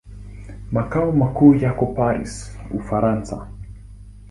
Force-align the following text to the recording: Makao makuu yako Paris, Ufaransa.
Makao 0.71 1.11
makuu 1.11 1.55
yako 1.55 1.85
Paris, 1.85 2.57
Ufaransa. 2.73 3.47